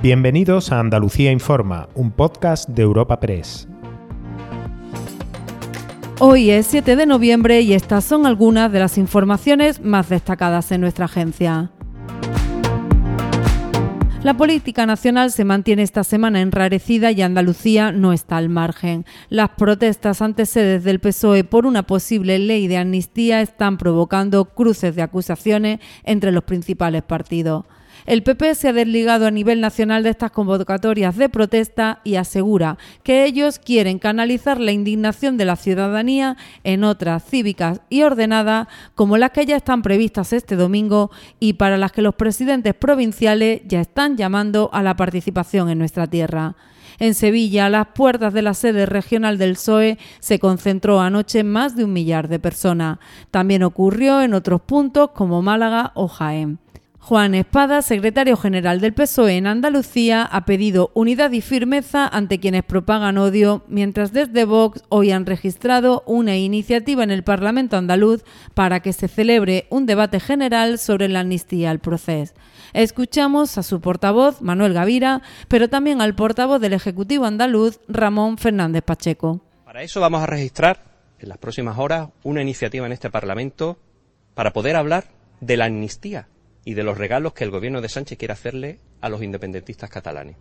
[0.00, 3.66] Bienvenidos a Andalucía Informa, un podcast de Europa Press.
[6.20, 10.82] Hoy es 7 de noviembre y estas son algunas de las informaciones más destacadas en
[10.82, 11.72] nuestra agencia.
[14.22, 19.04] La política nacional se mantiene esta semana enrarecida y Andalucía no está al margen.
[19.30, 24.94] Las protestas ante sedes del PSOE por una posible ley de amnistía están provocando cruces
[24.94, 27.64] de acusaciones entre los principales partidos.
[28.06, 32.78] El PP se ha desligado a nivel nacional de estas convocatorias de protesta y asegura
[33.02, 39.16] que ellos quieren canalizar la indignación de la ciudadanía en otras cívicas y ordenadas como
[39.16, 43.80] las que ya están previstas este domingo y para las que los presidentes provinciales ya
[43.80, 46.56] están llamando a la participación en nuestra tierra.
[46.98, 51.76] En Sevilla, a las puertas de la sede regional del PSOE, se concentró anoche más
[51.76, 52.98] de un millar de personas.
[53.30, 56.58] También ocurrió en otros puntos como Málaga o Jaén.
[57.08, 62.64] Juan Espada, secretario general del PSOE en Andalucía, ha pedido unidad y firmeza ante quienes
[62.64, 68.80] propagan odio, mientras desde Vox hoy han registrado una iniciativa en el Parlamento andaluz para
[68.80, 72.34] que se celebre un debate general sobre la amnistía al proceso.
[72.74, 78.82] Escuchamos a su portavoz, Manuel Gavira, pero también al portavoz del Ejecutivo andaluz, Ramón Fernández
[78.82, 79.40] Pacheco.
[79.64, 80.84] Para eso vamos a registrar
[81.18, 83.78] en las próximas horas una iniciativa en este Parlamento
[84.34, 85.04] para poder hablar
[85.40, 86.28] de la amnistía
[86.68, 90.36] y de los regalos que el gobierno de Sánchez quiere hacerle a los independentistas catalanes.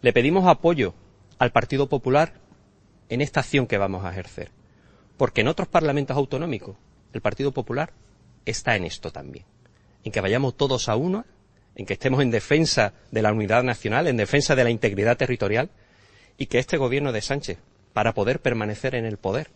[0.00, 0.94] Le pedimos apoyo
[1.40, 2.34] al Partido Popular
[3.08, 4.52] en esta acción que vamos a ejercer,
[5.16, 6.76] porque en otros parlamentos autonómicos
[7.12, 7.92] el Partido Popular
[8.46, 9.44] está en esto también,
[10.04, 11.24] en que vayamos todos a uno,
[11.74, 15.70] en que estemos en defensa de la unidad nacional, en defensa de la integridad territorial,
[16.38, 17.58] y que este gobierno de Sánchez,
[17.92, 19.50] para poder permanecer en el poder,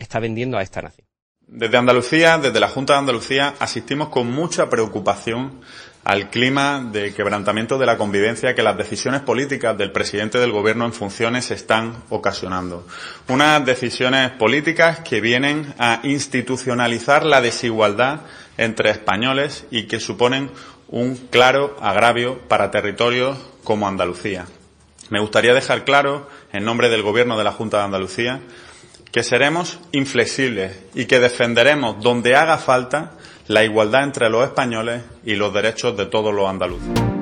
[0.00, 1.05] está vendiendo a esta nación.
[1.48, 5.60] Desde Andalucía, desde la Junta de Andalucía, asistimos con mucha preocupación
[6.02, 10.86] al clima de quebrantamiento de la convivencia que las decisiones políticas del presidente del Gobierno
[10.86, 12.84] en funciones están ocasionando.
[13.28, 18.22] Unas decisiones políticas que vienen a institucionalizar la desigualdad
[18.56, 20.50] entre españoles y que suponen
[20.88, 24.46] un claro agravio para territorios como Andalucía.
[25.10, 28.40] Me gustaría dejar claro, en nombre del Gobierno de la Junta de Andalucía,
[29.16, 33.12] que seremos inflexibles y que defenderemos donde haga falta
[33.46, 37.15] la igualdad entre los españoles y los derechos de todos los andaluces.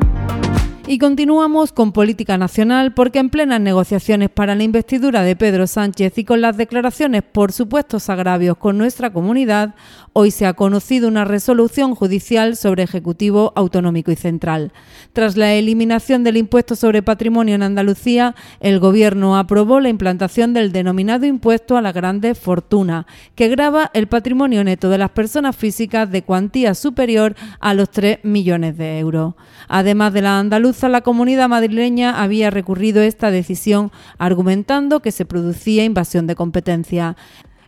[0.87, 6.19] Y continuamos con política nacional porque en plenas negociaciones para la investidura de Pedro Sánchez
[6.19, 9.75] y con las declaraciones por supuestos agravios con nuestra comunidad,
[10.13, 14.73] hoy se ha conocido una resolución judicial sobre Ejecutivo Autonómico y Central.
[15.15, 20.71] Tras la eliminación del impuesto sobre patrimonio en Andalucía, el Gobierno aprobó la implantación del
[20.71, 26.11] denominado impuesto a la grande fortuna, que grava el patrimonio neto de las personas físicas
[26.11, 29.35] de cuantía superior a los 3 millones de euros.
[29.67, 30.39] Además de la
[30.75, 37.17] andaluza, la comunidad madrileña había recurrido esta decisión argumentando que se producía invasión de competencia.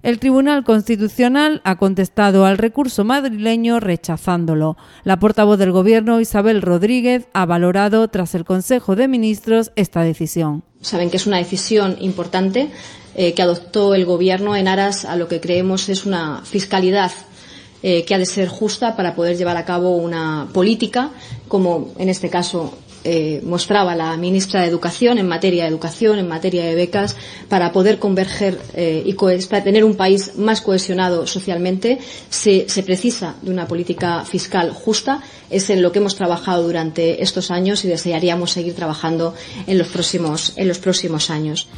[0.02, 4.76] El Tribunal Constitucional ha contestado al recurso madrileño rechazándolo.
[5.04, 10.62] La portavoz del Gobierno, Isabel Rodríguez, ha valorado tras el Consejo de Ministros esta decisión.
[10.80, 12.70] Saben que es una decisión importante
[13.14, 17.12] eh, que adoptó el Gobierno en aras a lo que creemos es una fiscalidad
[17.82, 21.10] eh, que ha de ser justa para poder llevar a cabo una política,
[21.46, 22.72] como en este caso
[23.06, 27.16] eh, mostraba la ministra de Educación en materia de educación, en materia de becas,
[27.48, 33.36] para poder converger eh, y para tener un país más cohesionado socialmente, se, se, precisa
[33.42, 35.22] de una política fiscal justa.
[35.50, 39.34] Es en lo que hemos trabajado durante estos años y desearíamos seguir trabajando
[39.68, 41.68] en los próximos, en los próximos años.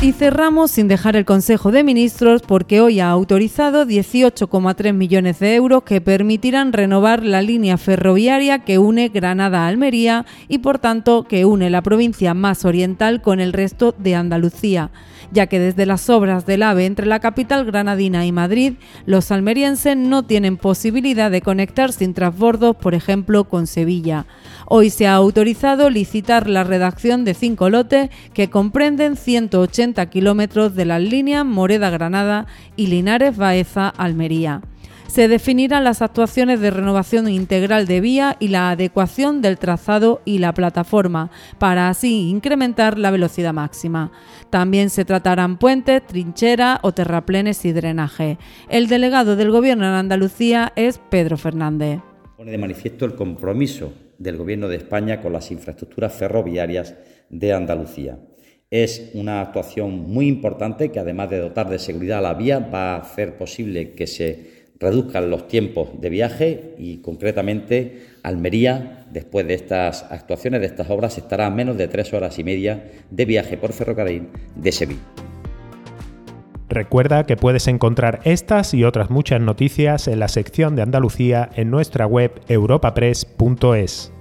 [0.00, 5.56] Y cerramos sin dejar el Consejo de Ministros porque hoy ha autorizado 18,3 millones de
[5.56, 11.24] euros que permitirán renovar la línea ferroviaria que une Granada a Almería y por tanto
[11.24, 14.92] que une la provincia más oriental con el resto de Andalucía,
[15.32, 19.96] ya que desde las obras del AVE entre la capital granadina y Madrid, los almerienses
[19.96, 24.26] no tienen posibilidad de conectar sin transbordos, por ejemplo, con Sevilla.
[24.66, 30.84] Hoy se ha autorizado licitar la redacción de cinco lotes que comprenden 180 kilómetros de
[30.84, 32.46] las líneas Moreda-Granada
[32.76, 34.62] y Linares-Baeza-Almería.
[35.08, 40.38] Se definirán las actuaciones de renovación integral de vía y la adecuación del trazado y
[40.38, 44.12] la plataforma, para así incrementar la velocidad máxima.
[44.50, 48.36] También se tratarán puentes, trincheras o terraplenes y drenaje.
[48.68, 52.00] El delegado del Gobierno en Andalucía es Pedro Fernández.
[52.36, 56.94] Pone de manifiesto el compromiso del Gobierno de España con las infraestructuras ferroviarias
[57.30, 58.18] de Andalucía.
[58.70, 62.96] Es una actuación muy importante que además de dotar de seguridad a la vía va
[62.96, 69.54] a hacer posible que se reduzcan los tiempos de viaje y concretamente Almería, después de
[69.54, 73.56] estas actuaciones, de estas obras, estará a menos de tres horas y media de viaje
[73.56, 75.00] por ferrocarril de Sevilla.
[76.68, 81.70] Recuerda que puedes encontrar estas y otras muchas noticias en la sección de Andalucía en
[81.70, 84.12] nuestra web europapress.es.